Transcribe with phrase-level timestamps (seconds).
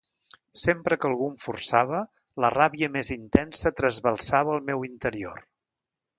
[0.59, 1.99] Sempre que algú em forçava,
[2.45, 5.47] la ràbia més intensa trasbalsava el meu interior.